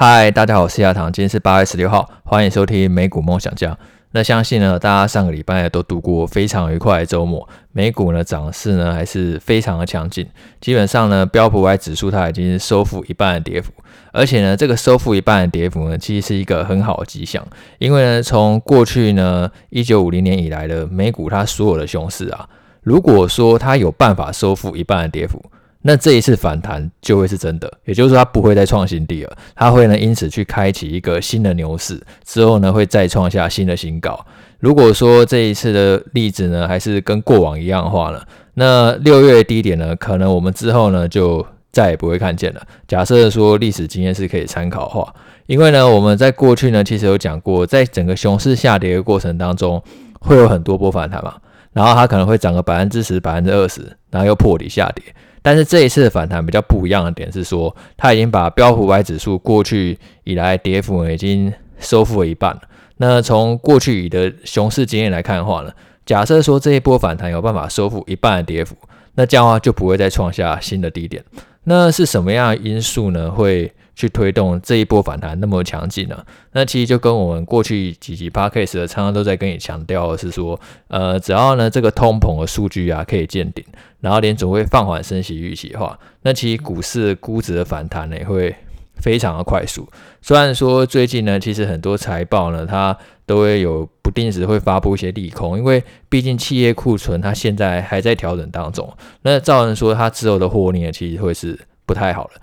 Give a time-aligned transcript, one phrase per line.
[0.00, 3.76] 嗨，大家好，我是亚堂，今天是八月十六号，欢迎收听美股梦想家。
[4.12, 10.24] 那相信呢，大家上个礼拜都度过非常愉快的周末，美股呢涨势呢还是非常的强劲，
[10.60, 13.72] 基本上呢标普五百指数它已经收复一半的跌幅，
[14.12, 17.44] 而且呢这个收复一半的跌幅呢其实是一个很好的迹象，
[17.80, 22.48] 因为呢从过去呢一九五零年以来的美股它所有的熊市啊，
[22.84, 25.42] 如果说它有办法收复一半的跌幅。
[25.88, 34.22] 那这一次反弹就会是真的，也就是说它不会再创新低了，它会呢因此去开启一个新的牛市，之后呢会再创下新的新高。
[34.58, 38.20] 如果说这一次的例子呢还是跟过往一样的话呢，
[38.52, 42.60] 那六月低点呢可能我们之后呢就再也不会看见了。
[42.86, 45.14] 假设说历史经验是可以参考的话，
[45.46, 49.82] 因为呢我们在过去呢其实有讲过，在整个熊市下跌的过程当中
[50.20, 51.36] 会有很多波反弹嘛，
[51.72, 55.02] 然后它可能会涨个百分之十、百分之二十，然后又破底下跌。
[55.42, 62.62] 但是这一次的反弹比较不一样的点是说，它已经把标普五百指数过去以来跌幅呢已经收复了一半了。
[62.96, 65.70] 那从过去已的熊市经验来看的话呢，
[66.04, 68.76] 假设说这一波反弹有办法收复一半的跌幅，
[69.14, 71.24] 那这样的话就不会再创下新的低点。
[71.64, 73.30] 那是什么样的因素呢？
[73.30, 76.24] 会去推动这一波反弹那么强劲呢？
[76.52, 83.64] 那其实就跟我们过去几集 podcast 的常常都在跟你强调的是说，呃，只要呢这个通膨的数据啊可以见顶，
[83.98, 88.54] 然后联总会放缓升息预期的话，那其实股市估值的反弹呢也会
[88.94, 89.88] 非常的快速。
[90.22, 92.96] 虽然说最近呢，其实很多财报呢它
[93.26, 98.88] 都会有不定时会发布一些利空，因为毕竟企业库存它现在还在调整当中，
[99.22, 102.40] 那造成说它之后的获利呢其实会是不太好了。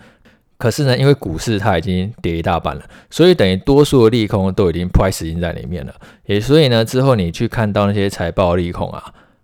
[0.58, 5.94] 可是呢，因为股市它已经跌一大半了，所以等于多数的利空都已经 price in 在里面了。
[6.26, 9.04] 也所以呢，之后你去看到那些财报利空啊，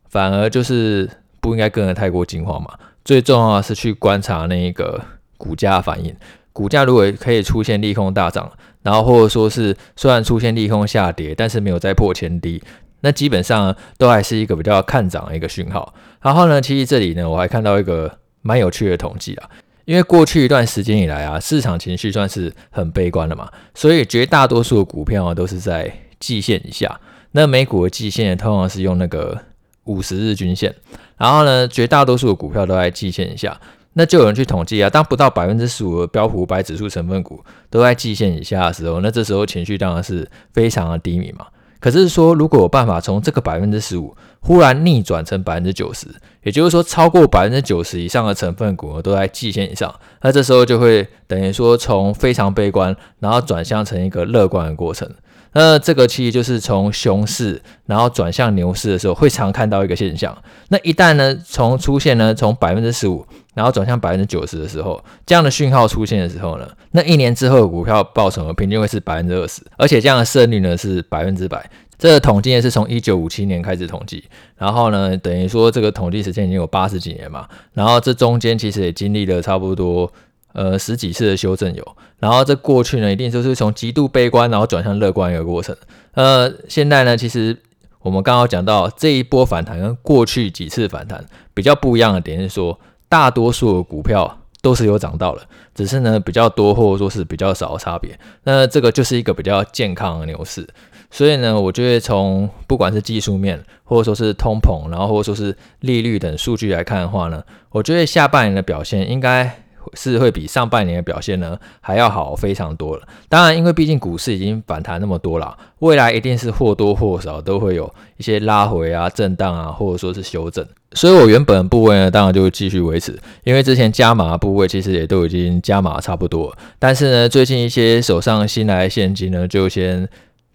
[0.09, 1.09] 反而就是
[1.41, 2.69] 不应该跟得太过惊慌嘛。
[3.03, 5.01] 最重要的是去观察那个
[5.37, 6.15] 股价反应。
[6.53, 12.61] 股价如果可以出现利空大涨，然后或者说是虽然出现利空下跌，但是没有再破前低，
[13.01, 15.93] 那基本上都还是一个比较看涨的一个讯号。
[16.21, 19.49] 然后呢，其实这里呢，我还看到一个蛮有趣的统计啊。
[19.85, 26.99] 因为过去一段时间以来啊，市场情绪算是很悲观的嘛，所以绝大多数的股票啊都是在季线以下。
[27.31, 29.39] 那美股的季线通常是用那个
[29.85, 30.75] 五十日均线，
[31.17, 33.59] 然后呢，绝大多数的股票都在季线以下。
[33.93, 41.45] 那就有人去统计啊，当不到百分之十五的标普五百指数成分股都在季线以下的时候，那这时候情绪当然是非常的低迷嘛。
[41.81, 46.07] 可是说，如果有办法从这个百分之十五忽然逆转成百分之九十，
[46.43, 55.09] 也就是说超过百分之九十以上的成分股都在季线以上，那这时候就会等于说从非常悲观，然后转向成一个乐观的过程。
[55.53, 60.35] 那这个其实就是从熊市然后转向牛市的时候会常看到一个现象。
[60.69, 63.25] 那一旦呢从出现呢从百分之十五。
[63.53, 71.69] 然后转向百分之九十的时候，这样的讯号出现的时候呢，那一年之后股票报酬平均会是百分之二十，而且这样的胜率呢是百分之百。
[71.97, 74.23] 这个统计也是从一九五七年开始统计，
[74.55, 80.09] 然后呢等于说这个统计时间已经有八十几年嘛，然后这中间其实也经历了差不多
[80.53, 85.75] 呃十几次的修正有，然后这过去呢一定就是从极度悲观然后转向乐观一个过程。
[86.13, 87.57] 呃，现在呢其实
[87.99, 92.79] 我们刚刚讲到这一波反弹跟过去几次反弹比较不一样的点是说。
[93.11, 95.41] 大多数的股票都是有涨到了，
[95.75, 98.17] 只是呢比较多或者说是比较少的差别。
[98.45, 100.65] 那这个就是一个比较健康的牛市。
[101.09, 109.61] 所以呢，我觉得从不管是技术面，或者说是通膨，然后或者说是利率等数据来看的话呢，我觉得下半年的表现应该。
[109.93, 113.03] 是会比上半年的表现呢还要好非常多了。
[113.29, 120.65] 当然，因为毕竟股市已经反弹那么多了，未来一定是或多或少都会有一些拉回啊、震荡啊，或者说是修正。
[120.93, 126.53] 所以我原本的部位呢，当然就继续维持，因为之前加码的部位其实也都已经加码差不多。
[126.77, 130.07] 但是呢，最近一些手上新来的现金呢，就先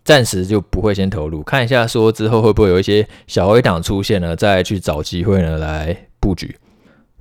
[0.05, 6.55] 暂时就不会先投入，看一下说之后会不会有一些小回档出现呢，再去找机会呢来布局。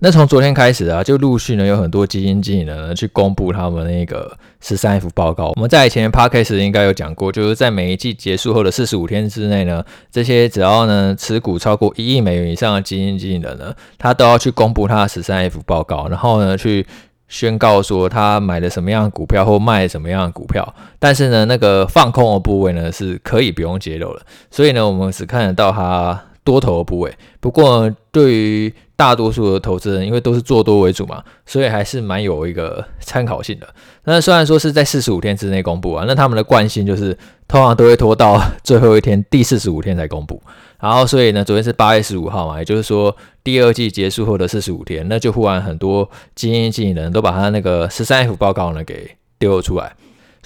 [0.05, 5.51] 那从昨天开始啊，就陆续呢有很多基金经理人呢去公布他们那个十三 F 报告。
[5.55, 16.85] 我们在以前 Podcast 应该有讲过，就是在每一季结束后的四十五天之内呢，这些只要呢持股超过一亿美元以上的基金经理人呢，他都要去公布他的十三 F 报告，然后呢去
[17.27, 20.75] 宣告说他买了什么样的股票或卖什么样的股票。
[20.99, 24.21] 但是呢，那个放空的部位呢是可以不用揭露了，
[24.51, 27.13] 所以呢，我们只看得到他多头的部位。
[27.41, 33.67] 不过对于大多数的投资人，因为都是做多为主嘛，所以还是蛮有一个参考性的。
[34.05, 40.41] 那虽然说是在四十五天之内公布啊，那他们的惯性就是通常都会拖到最后一天，第四十五天才公布。
[40.79, 49.09] 然后，所以呢，昨天是八月十五号嘛，也就是说第二季结束后的四十五天，那就忽然很多基金经理人都把他那个十三 F 报告呢给
[49.39, 49.95] 丢了出来。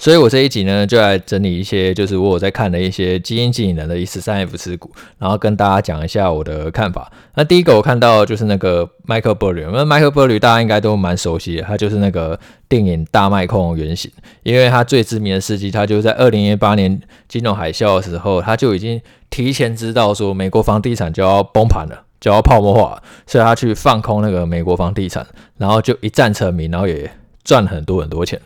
[0.00, 7.12] 所以我这一集呢，就来整理一些，就是我有在看的一些基因经理人的一十三 F 持股，然后跟大家讲一下我的看法。
[7.34, 14.10] 那第一个我看到就是那个 Michael Burry，那 Michael Burry 大家应该都蛮熟悉的，他就是那个电影《大麦控》原型，
[14.42, 16.98] 因为他最知名的事迹，他就在二零一八年
[17.28, 18.98] 金融海啸的时候，他就已经
[19.28, 22.06] 提前知道说美国房地产就要崩盘了。
[22.20, 25.26] 就要泡沫化，所以他去放空那个美国房地产，
[25.56, 27.10] 然后就一战成名，然后也
[27.44, 28.38] 赚很多很多钱。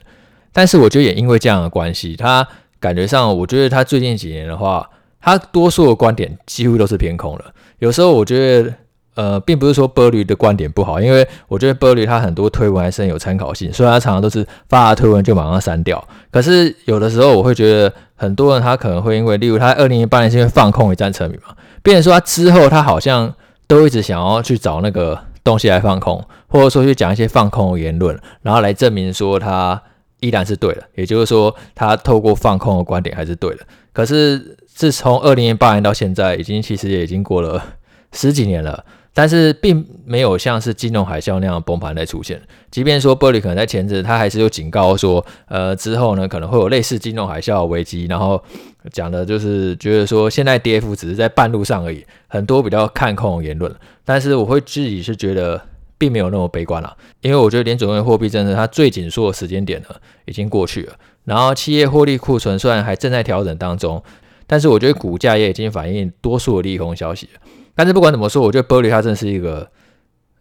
[0.55, 2.49] 但是我觉得也因为这样的关系，他
[2.81, 4.89] 感觉上，我觉得他最近几年的话，
[5.21, 7.45] 他多数的观点几乎都是偏空了。
[7.81, 8.75] 有时候我觉得，
[9.17, 16.03] 呃，并不是说波驴的观点不好，因为我觉得波驴他很多推文还是很有参考性，虽然他常常都是发了推文就马上删掉。
[16.31, 23.35] 可是有的时候我会觉得，很多人他可能会因为，例如他二零一八年是因为放空一战成名嘛，变成说他之后他好像。
[23.67, 29.83] 都一直想要去找那个东西来放空，或者说去讲一些放空的言论，然后来证明说他
[30.25, 33.61] 依然是对的，也就是说他透过放空的观点还是对的。
[33.93, 37.63] 可是自从二零零八年到现在，已经其实也已经过了
[38.13, 38.85] 十几年了。
[39.17, 42.43] 但是并没有像是金融海啸那样崩盘的出现。
[42.69, 48.07] 即便说 Burry 可能在前阵，他还是有警告说，呃，之后呢可能会有类似金融海啸的危机。
[48.07, 48.43] 然后
[48.91, 53.73] 讲的就是觉得说，现在跌幅只是在半路上而已，很多比较看空的言论。
[54.05, 55.63] 但是我会自己是觉得
[55.97, 59.89] 并没有那么悲观了，因为我觉得联准会货币政策它最紧缩的时间点呢
[60.25, 60.95] 已经过去了。
[61.25, 64.03] 然后企业获利库存虽然还正在调整当中，
[64.47, 67.41] 但是我觉得股价也已经反映多数的利空消息了。
[67.75, 69.69] 但是不管怎么说，我觉得 Burry 他真是一个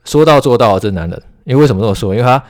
[0.03, 1.23] 说到做到的真男人。
[1.45, 2.13] 因为为什么这么说？
[2.13, 2.41] 因为他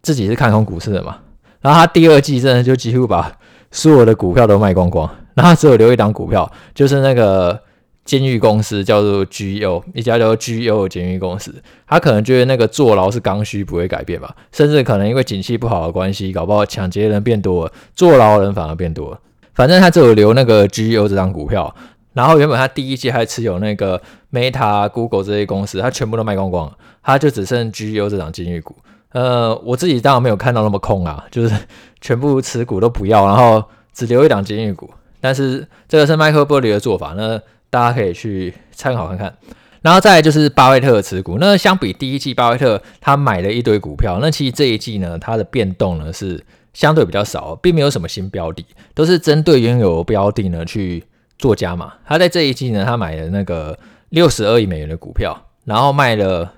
[0.00, 1.18] 自己是看空股市的嘛。
[1.60, 3.36] 然后他第二季真的就几乎把
[3.70, 7.60] 所有的股票都卖光光，然后只有留一档股票，就是那个
[8.08, 11.54] 监狱公司，叫做 GEO，一家叫做 GEO 的监狱公司。
[11.86, 14.34] 他可能觉得那个坐牢是刚需，不会改变吧。
[14.50, 19.20] 甚至可能因为景气不好的关系，搞不好抢劫人变多了，坐牢人反而变多了。
[19.52, 21.74] 反正他只有留那个 GEO 这张股票。
[22.14, 24.00] 然后原本他第一季还持有那个
[24.32, 26.72] Meta、Google 这些公司，他全部都卖光光，
[27.02, 28.74] 他就只剩 GEO 这档金玉股。
[29.12, 31.54] 呃，我自己当然没有看到那么空啊，就是
[32.00, 33.62] 全部持股都不要，然后
[33.92, 34.90] 只留一档金玉股。
[35.20, 37.40] 但是这个是 Michael Burry 的做法，那
[37.70, 39.36] 大家可以去参考看看。
[39.82, 51.04] 然后再来就是巴菲特的持股，那相比第一季巴菲特他买了一堆股票，那其实这一季呢，它的变动呢是相对比较少，并没有什么新标的，都是针对原有标的呢去。
[51.38, 53.78] 做加码，他在这一季呢，他买了那个
[54.08, 56.52] 六十二亿美元的股票，然后卖了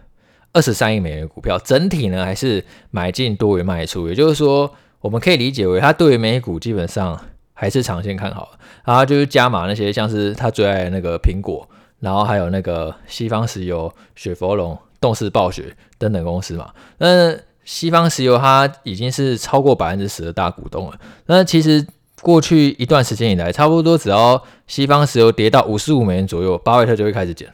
[0.55, 4.73] 二十三亿美元的股票，整体呢还是买进多于卖出，也就是说，
[5.03, 7.21] 我们可以理解为他对于美股基本上
[7.61, 8.53] 还是长线看好，
[8.87, 11.69] 然后就是加码那些像是他最爱的那个苹果，
[11.99, 16.71] 然后还有那个西方石油、雪佛龙、动视暴雪等等公司嘛。
[16.97, 21.87] 那西方石油它已经是超过百分之十的大股东了，那其实。
[22.23, 27.49] 过去一段时间以来，差不多只要西方石油跌到五十五美元左右，巴菲特就会开始减。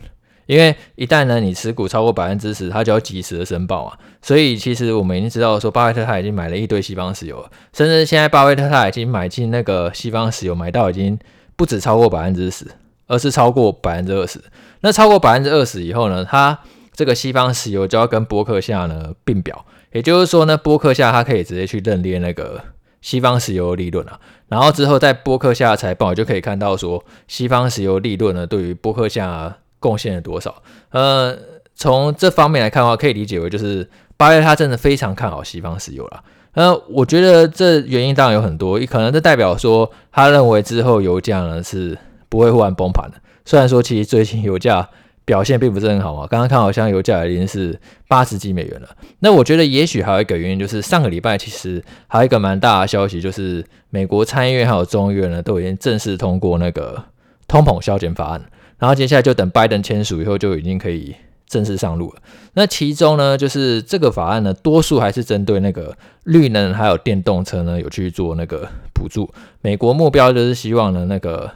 [0.46, 3.98] 因为一旦呢你持股超过百分之十，他就要及时的申报啊。
[4.22, 11.18] 所以其实我们已经知道说，巴菲特他已经买了一堆西方石油了，甚至现在巴菲特他已经买进那个西方石油，买到已经
[11.56, 12.66] 不止超过百分之十，
[13.06, 14.40] 而是超过百分之二十。
[14.80, 16.58] 那超过百分之二十以后呢，他
[16.92, 22.60] 这个西方石油就要跟波克夏呢并表，也就是说呢，波克夏他可以直接去认列那个。
[23.02, 24.18] 西方石油利润啊，
[24.48, 30.62] 然后之后在波克夏财报就可以看到说，西方石油利润呢对于波克夏贡献了多少。
[30.90, 31.36] 呃，
[31.74, 36.24] 从这方面来看的话，可以理解为就是巴菲特他真的非常看好西方石油了。
[36.52, 41.96] 呃，我觉得这原因当然有很多，可能这代表说他认为之后油价呢是
[42.28, 43.18] 不会忽然崩盘的。
[43.44, 44.88] 虽然说其实最近油价。
[45.26, 48.88] 表现并不是很好嘛，刚刚看好像油价已经是八十几美元了。
[49.18, 57.02] 那我觉得也许还有一个原因，就是上个礼拜其实还有一个蛮大的消息，就是美国参议院还有众议院呢都已经正式通过那个
[57.48, 58.44] 通膨削减法案，
[58.78, 61.14] 然后接下来就等拜登签署以后就已经可以
[61.46, 62.22] 正式上路了。
[62.54, 69.32] 那其中呢，就是这个法案呢，多数还是针对那个绿能还有电动车呢有去做那个补助。
[69.62, 71.50] 美国目标就是希望呢那个。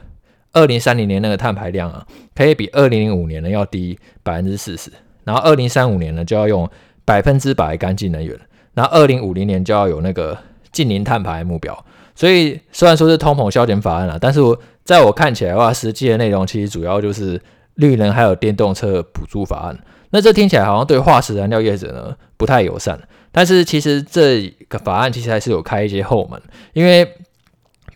[0.53, 4.91] 二零三零年那个碳排量啊，可以比二零零五年呢要低百分之四十，
[5.23, 6.69] 然后二零三五年呢就要用
[7.05, 8.37] 百分之百干净能源，
[8.73, 10.37] 然后二零五零年就要有那个
[10.73, 11.85] 净零碳排目标。
[12.13, 17.41] 所以虽然说是通膨削减法案啊，但是我在我看起来的话，实际的内容其实主要就是
[17.75, 19.79] 绿能还有电动车补助法案。
[20.11, 22.99] 那这听起来好像对化石燃料业者呢不太友善，
[23.31, 26.41] 但是其实这个法案其实还是有开一些后门，
[26.73, 27.07] 因为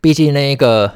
[0.01, 0.91] 毕竟那一个。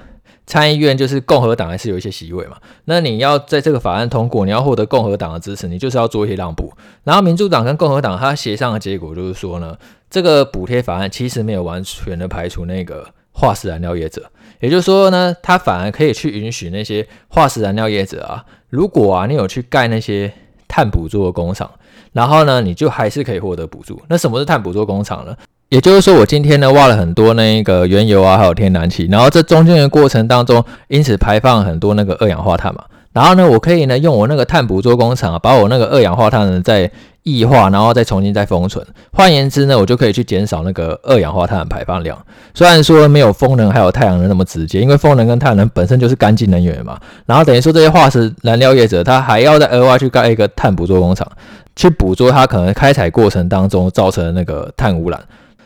[0.52, 6.74] 参议院就是共和党还是有一些席位嘛，那你要在这个法案通过，你要获得共和党的支持，你就是要做一些让步。
[7.04, 9.78] 然后民主党跟共和党他协商的结果就是说呢，
[10.10, 14.32] 这个补贴法案其实没有完全的排除那个化石燃料业者。
[14.60, 20.32] 也就是说呢，它反而可以去允许那些化石燃料业者啊，如果啊你有去盖那些
[20.68, 21.70] 碳捕捉的工厂，
[22.14, 24.02] 然后呢你就还是可以获得补助。
[24.10, 25.36] 那什么是碳捕捉工厂呢？
[25.70, 32.84] 也就是说，我今天呢挖了很多那个原油啊，还有天然气，然后这中间的过程当中，因此排放很多那个二氧化碳嘛。
[33.12, 36.90] 然后呢，我可以呢用我那个碳捕捉工厂啊，把我那个二氧化碳呢再
[37.24, 38.86] 液化，然后再重新再封存。
[39.12, 42.18] 换言之呢，我就可以去减少那个二氧化碳的排放量。
[42.54, 47.00] 虽然说没有风能还有太阳能那么直接，因为风能跟太阳能本身就是干净能源嘛。
[47.26, 51.28] 然后等于说这些化石燃料业者，他还要再额外去盖一个碳捕捉工厂，
[51.76, 55.20] 去捕捉它可能开采过程当中造成的那个碳污染。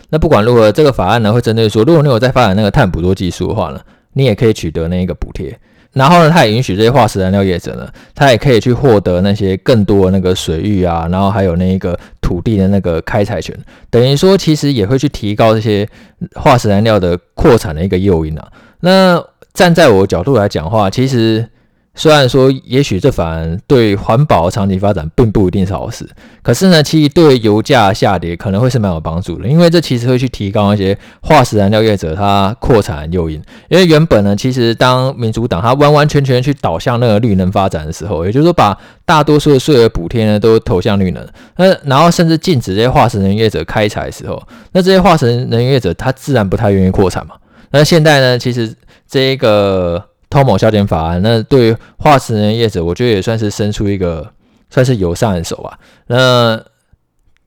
[0.09, 3.79] 那不管如何，这个法案呢会针对说，如果你有在发展那个碳捕捉技术的话呢，
[4.13, 5.59] 你也可以取得那一个补贴。
[5.93, 13.57] 然后呢，它也允许这些化石燃料业者呢，它也可以去获得那些更多的那个水域啊，然后还有那个土地的那个开采权。
[13.89, 15.87] 等于说，其实也会去提高这些
[16.35, 18.47] 化石燃料的扩产的一个诱因啊。
[18.81, 19.23] 那
[19.53, 21.47] 站在我的角度来讲话，其实。
[21.95, 26.09] 虽然说，也许这反而对环保长期发展并不一定是好事，
[26.41, 33.39] 可是呢，其实对油价下跌可能会是蛮有帮助的，因为这其实会去提高一些化石燃料业者它扩产诱因。
[33.69, 41.23] 因为原本呢，其实当民主党它完完全全去导向那个绿能发展的时候，也就是说把大多数的税额补贴呢都投向绿能，
[41.57, 47.35] 那然后甚至禁止这些化石能源业者开采的时候，那这些化石能源业者他自然不太愿意扩产嘛。
[47.69, 48.73] 那现在呢，其实
[49.07, 50.03] 这一个。
[50.33, 54.27] 偷某削减法案，那对于化石能源业者，我觉得也算是伸出一个
[54.67, 55.77] 算是友善的手吧。
[56.07, 56.59] 那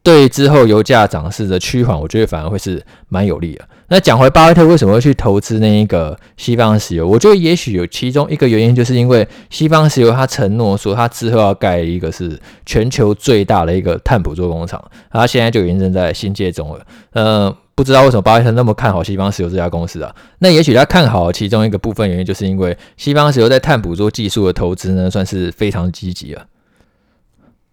[0.05, 3.64] 对之后油价涨势的趋缓，我觉得反而会是蛮有利的。
[3.88, 16.87] 那讲回巴菲特为什么会去投资那一个西方石油，我觉得也许有其中一个原因，就是因为西方石油他承诺说他之后要盖一个是全球最大的一个碳捕捉工厂，他现在就已经正在兴建中了。
[17.14, 17.57] 呃。
[17.76, 20.12] 不知道为什么巴菲特那么看好西方石油这家公司啊？
[20.38, 26.47] 那也许他看好其中一个部分原因，就是因为西方石油在碳捕捉技术的投资呢，算是非常积极了。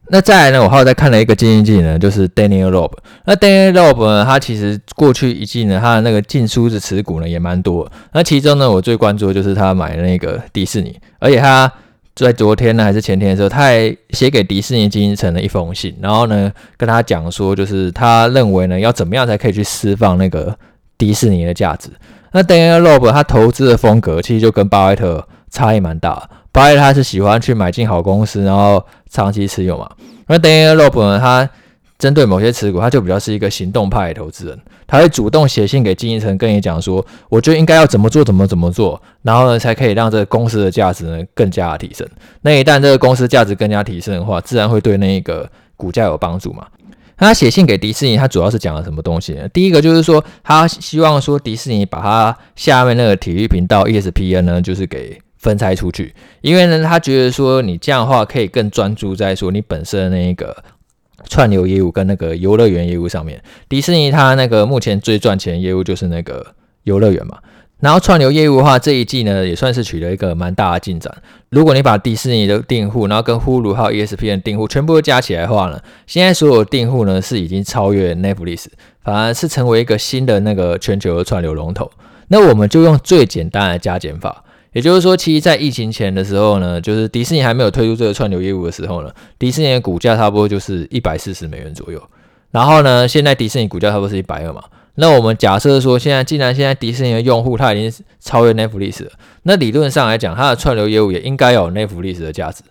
[0.09, 2.91] 那再来呢，我还有在看了一个基金经理呢，就是 Daniel Rob。
[3.25, 7.89] 那 Daniel Rob 呢，他其实过去一季呢，他的那个净数字持股呢也蛮多。
[8.11, 11.71] 那其中呢，我最关注的就是他买的那个迪士尼，而且他。
[12.15, 20.55] 就在昨天呢，还是前天的时候，他还写给迪士尼经营层的一封信，然后呢，跟他讲说，就是他认为呢，要怎么样才可以去释放那个
[20.97, 21.89] 迪士尼的价值。
[22.31, 26.29] 那 Daniel Loeb 他投资的风格其实就跟巴菲特差异蛮大。
[26.51, 29.89] 巴菲特他是喜欢去买进好公司，然后长期持有嘛。
[30.27, 31.49] 那 Daniel Loeb 呢，他
[32.03, 42.05] 针对某些持股，他就比较是一个行动派的投资人，他会主动写信给经营层，跟你讲说，我觉得应该要怎么做，怎么怎么做，然后呢，才可以让这个公司的价值呢更加的提升。
[42.41, 46.67] 那一旦这个公司价值更加提升的话，自然会对那个股价有帮助嘛。
[47.15, 49.47] 他写信给迪士尼，他主要是讲了什么东西呢？
[49.53, 60.53] 第一个就是说，他希望说迪士尼把他下面那个体育频道 ESPN 呢，就是给分拆出去，因为呢，他觉得说你这样的话可以更专注在说你本身的那一个。
[61.29, 66.45] 串流业务跟那个游乐园业务上面，迪士尼它那个目前最赚钱业务就是那个
[66.83, 67.37] 游乐园嘛。
[67.79, 71.13] 然后串流业务的话，这一季呢也算是取得一个蛮大的进展。
[71.49, 78.67] 如果你把迪士尼的订户，然后跟 Hulu 还有 ESPN 订户全部都加起来的话呢，现在所有订户呢是已经超越 Netflix，
[79.03, 81.91] 反而是成为一个新的那个全球的串流龙头。
[82.29, 84.45] 那我们就用最简单的加减法。
[84.73, 92.01] 也就是说，其实，在疫情前的时候呢，就是迪士尼还没有推出这个串流业务的时候呢，迪士尼的股价差不多就是一百四十美元左右。
[92.51, 94.63] 然后呢，现在迪士尼股价差不多是一百二嘛。
[94.95, 99.11] 那我们假设说，现在既然现在迪士尼的用户他已经超越 Netflix 了，
[99.43, 102.63] 那理论上来讲，它的串流业务也应该有 Netflix 的价值。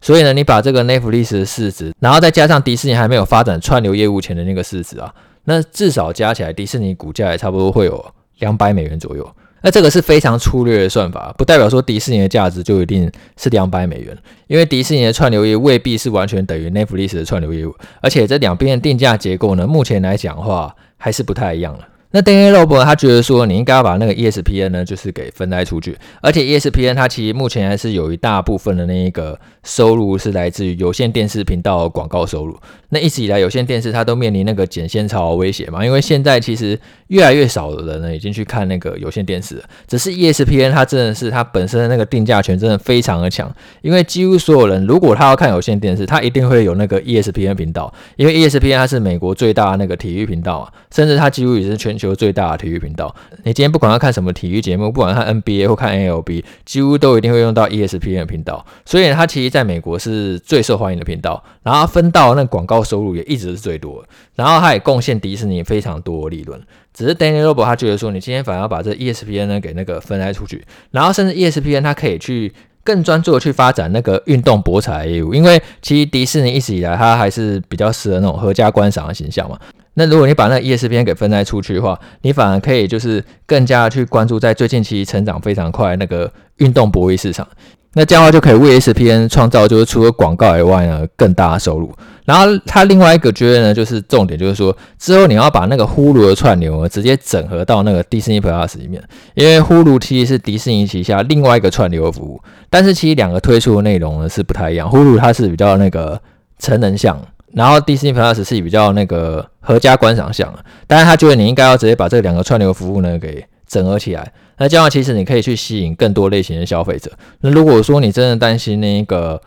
[0.00, 8.04] 所以呢，你把这个 Netflix 的市值，然后再加上迪士尼还没有发展串流业务前的那个市值啊，那至少加起来，迪士尼股价也差不多会有
[8.40, 9.34] 两百美元左右。
[9.62, 14.16] 那这个是非常粗略的算法，不代表说迪士尼的价值就一定是两百美元，
[14.48, 21.88] 因为迪士尼的串流业未必是完全等于 Netflix 的串流业务，而且这两边的定价结构呢，目前来讲的话还是不太一样了。
[22.12, 32.56] 那 d a n i e l o b 他觉得说，你应该要把那个 ESPN 呢，就是给分拆出去，而且 ESPN 它其实目前还是有一大部分的那一个收入是来自于有线电视频道广告收入。
[32.90, 43.50] 那一直以来有线电视它都面临那个剪线潮威胁嘛，因为现在其实越来越少的人呢已经去看那个有线电视了，只是 ESPN 它真的是它本身的那个定价权真的非常的强，
[43.80, 58.64] 因为几乎所有人如果他要看有线电视，他一定会有那个 ESPN 频道，因为 ESPN 它是美国最大的那个体育频道啊，甚至它几乎也是全球最大的体育频道，你今天不管要看什么体育节目，不管看 NBA 或看 NLB，几乎都一定会用到 ESPN 频道。
[58.84, 64.04] 所以它其实在美国是最受欢迎的频道，然后分到那广告收入也一直是最多，
[64.34, 66.60] 然后它也贡献迪士尼非常多的利润。
[66.92, 72.52] 只是 Danny Robo 他觉得说，你今天反而要把这 ESPN 呢给那个分开出去，然后甚至 ESPN 它可以去
[72.84, 79.58] 更专注的去发展那个运动博彩业务，因为其实迪士尼一直以来它还是比较适合那种合家观赏的形象嘛。
[79.94, 87.46] 那如果你把那 ESPN 给分开出去的话，你反而可以就是更加去关注在最近期成长非常快那个运动博弈市场。
[87.94, 91.92] 那这样的话就可以为 ESPN 创造就是除了广告以外呢更大的收入。
[92.24, 99.02] 然后它另外一个觉得呢，就是重点就是说之后你要把那个 Hulu 的串流呢直接整合到那个 Disney Plus 里面，
[99.34, 104.88] 因为 Hulu 其实是迪士尼旗下另外一个串流服务，但是其实两个推出的内容呢是不太一样。
[104.88, 106.18] Hulu 它是比较那个
[106.58, 107.20] 成人向，
[107.54, 110.52] 然后 Disney Plus 是比较那个合家观赏向。
[110.86, 114.32] 但是他觉得你应该要直接把这两个串流服务呢给整合起来。
[114.58, 117.10] 那这样其实你可以去吸引更多类型的消费者。
[117.40, 119.40] 那如果说你真的担心那个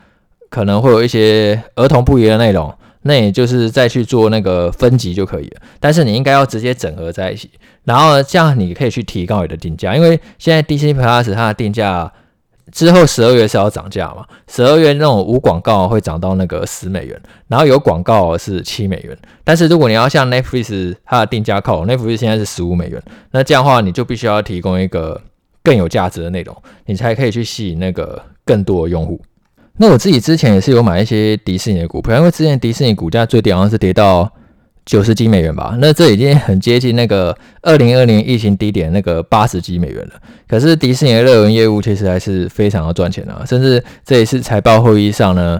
[0.50, 5.62] 可能会有一些儿童不宜的内容，那也就是再去做那个分级就可以了。
[5.79, 7.51] 但是你应该要直接整合在一起，
[7.83, 12.12] 然后这样你可以去提高你的定价，因为现在 Disney Plus 它的定价。
[12.72, 14.25] 之后十二月是要涨价嘛？
[14.48, 19.17] 十二月那种无广告会涨到那个十美元，然后有广告是七美元。
[19.43, 25.22] 但是如果你要像 Netflix 它的定价靠，Netflix 现在是十五美元，那这样的话你就必须要提供一个
[25.63, 26.55] 更有价值的内容，
[26.86, 29.22] 你才可以去吸引那个更多的用户。
[29.77, 34.31] 那我自己之前也是有买一些迪士尼的股票，因为之前迪士尼股价最低好像是跌到。
[34.86, 40.13] 九十几美元吧，那这已经很接近那个二零二零疫情低点那个八十几美元了。
[40.48, 45.60] 可是迪士尼的乐园业务其实还是非常的赚钱啊，甚至这一次财报会议上呢，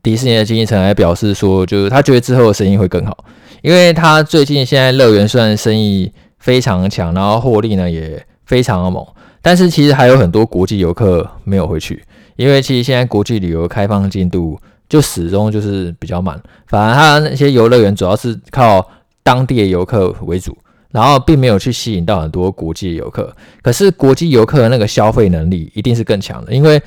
[0.00, 3.24] 迪士尼的经济层还表示说，就是他觉得之后的生意会更好，
[3.62, 9.04] 因为他最近现在乐园虽然生意非常强，然后获利呢也非常的猛，
[9.42, 12.04] 但是其实还有很多国际游客没有回去，
[12.36, 14.56] 因为其实现在国际旅游开放进度。
[14.92, 18.86] 就始终就是比较慢，反而它那些游乐园主要是靠
[19.22, 20.54] 当地的游客为主，
[20.90, 23.34] 然后并没有去吸引到很多国际游客。
[23.62, 26.78] 可是国际游客的那个消费能力一定是更强的，因为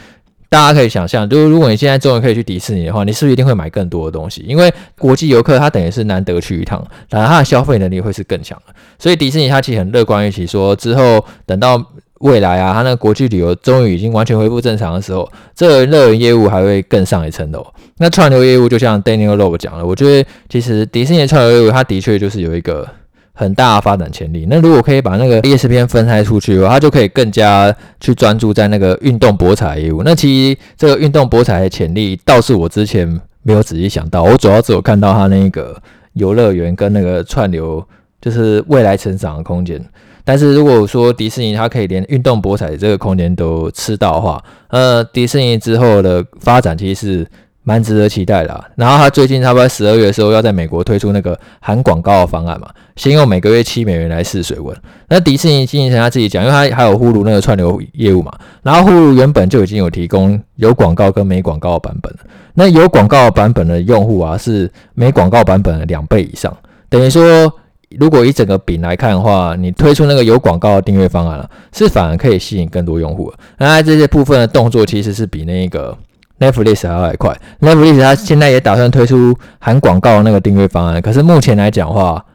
[0.49, 4.45] 大家可以想象，就是如果你现在终于可以去迪士尼的话，你是不是一定会买更多的东西？
[4.47, 8.75] 因为国际游客他等于是难得去一趟，当然他的消费能力会是更强的。
[8.99, 11.83] 所以迪士尼他其实很乐观，预期说之后等到。
[12.25, 17.63] 未来啊，它那个国际旅游终于已经完全恢复正常的时候，这个乐园业务还会更上一层楼。
[17.99, 22.87] 那串流业务就像 Daniel Loeb 讲了，我觉得其实迪士尼的串流业务它的确就是有一个
[23.33, 24.47] 很大的发展潜力。
[24.49, 30.01] 那如果可以把那个 ESPN 分开出去的话，它就可以更加去专注在那个运动博彩业务。
[30.03, 33.07] 那其实这个运动博彩的潜力倒是我之前
[33.43, 35.79] 没有仔细想到，我主要只有看到它那个
[36.13, 37.85] 游乐园跟那个串流，
[38.19, 39.79] 就是未来成长的空间。
[40.25, 47.27] 但是如果说迪士尼它可以连运动博彩这个空间都吃到的话，呃，迪士尼之后的发展其实是
[47.61, 48.65] 蛮值得期待的啊。
[48.75, 54.75] 然后它最近差不多十二月的时候要在美国推出那个含广告的方案嘛，先用每个月七美元来试水温。
[55.09, 58.33] 那迪士尼经营层他自己讲，因为他还有 Hulu 那个串流业务嘛，
[58.63, 62.11] 然后 Hulu 原本就已经有提供有广告跟没广告的版本，
[62.55, 66.51] 那有广告版本的用户啊是没广告版本的两倍以上，
[66.89, 67.53] 等于说。
[67.99, 73.33] 如果以整个饼来看的话，你推出那个有广告的订阅方案了，是反而可以吸引更多用户。
[73.57, 75.97] 那这些部分的动作其实是比那个
[76.39, 77.35] Netflix 还要来快。
[77.61, 82.25] Netflix 它现在也打算推出含广告的那个订阅方案，可是目前来讲的话，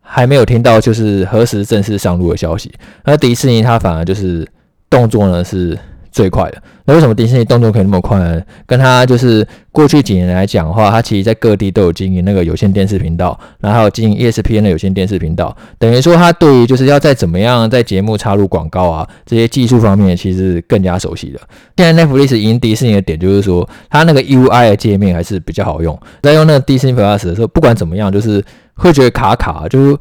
[0.00, 2.72] 还没有听到就是何时正式上路的消息。
[3.02, 4.48] 而迪士尼它反而就是
[4.88, 5.78] 动作呢是。
[6.10, 8.40] 最快的，那为什么迪士尼动作可以那么快呢？
[8.66, 21.40] 跟他就是过去几年来讲的话，他其实在各地都有经营那个有线电视频道，然后还有经营 ESPN 的有线电视频道，等于说他对于就是要再怎么样在节目插入广告啊这些技术方面，其实更加熟悉的。
[21.76, 28.44] 现在 Netflix 赢迪士尼的点就是说，它那个 UI 的界面还是比较好用，在用那个 Disney Plus 的时候，不管怎么样，就是
[28.74, 29.96] 会觉得卡卡，就是。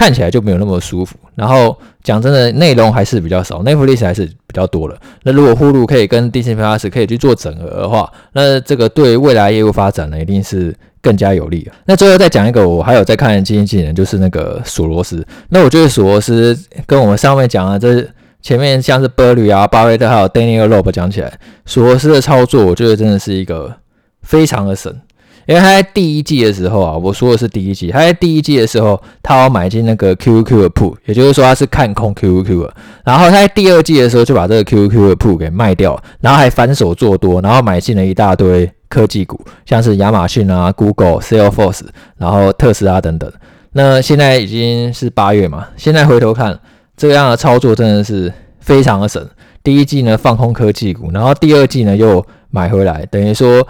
[0.00, 4.98] 看起来就没有那么舒服，然后讲真的，内容还是比较少，Netflix 还是比较多的。
[5.24, 11.70] 那如果呼噜可以跟 Disney Plus 可以去做整合的话，那这个对未来业务发展呢，一定是更加有利。
[11.84, 15.22] 那最后再讲一个，我还有在看的基金经理人，就是那个索罗斯。
[15.50, 18.08] 那我觉得索罗斯跟我们上面讲的，这
[18.40, 21.30] 前面像是 Berry 啊、巴菲特还有 Daniel Loeb 讲起来，
[21.66, 23.76] 索罗斯的操作，我觉得真的是一个
[24.22, 24.98] 非常的神。
[25.46, 32.74] 因为他在第一季的时候啊，我说的是第一季，他在第一季的时候，他要买进那个 QQ 的铺也就是说他是看空 QQQ 的。
[33.04, 41.82] 然后他在第二季的时候就把这个 QQ 的铺给卖掉，然后还反手做多，然后买进了一大堆科技股，像是亚马逊啊、Google、Salesforce，
[42.16, 43.32] 然后特斯拉等等。
[43.72, 46.56] 那现在已经是八月嘛，现在回头看
[46.96, 49.28] 这样的操作真的是非常的神。
[49.64, 53.66] 第一季呢放空科技股，然后第二季呢又买回来，等于说。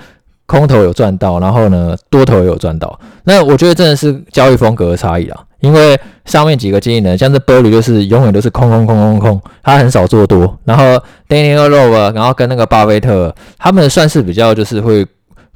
[0.51, 2.99] 空头有赚到，然后呢，多头也有赚到。
[3.23, 5.41] 那我觉得真的是交易风格的差异啊。
[5.61, 10.59] 因为上面几个经理人，像是 Bull 就是永远都是空空空空空，他很少做多。
[10.65, 10.85] 然后
[11.29, 15.07] Daniel Rowe，然后跟那个巴菲特，他们算是比较就是会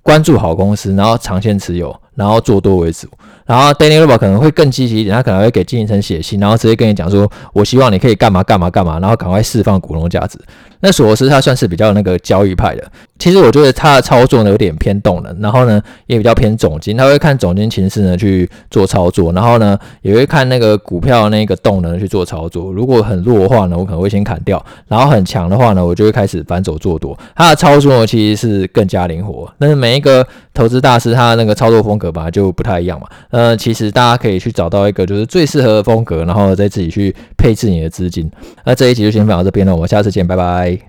[0.02, 3.08] 关注好公司，然后长线持有，然后做多为主。
[3.46, 10.38] 然后 Daniel Rowe 可能会更积极一点，他可能会给经营层写信，然后直接跟你讲说，我希望你可以干嘛干嘛干嘛，然后赶快释放股东价值。
[10.80, 12.82] 那索罗斯他算是比较那个交易派的，
[13.18, 22.72] 其实我觉得他的操作呢有点偏动能，然后呢也比较偏总经，他会看总经情势呢去做操作，然后呢也会看那个股票那个动能去做操作。
[22.72, 27.18] 如果很弱的话呢，我可能会先砍掉；然后很强的话呢，我就会开始反手做多。
[27.34, 33.08] 他的操作呢其实是更加灵活，但是每一个投资大师他的那个操作风格格本来就不太一样嘛。
[33.30, 38.30] 呃，其实大家可以去找到一个就是最适合的风格，然后再自己去配置你的资金。
[38.64, 40.78] 那这一集就先分享到这边了，我们下次见，拜拜。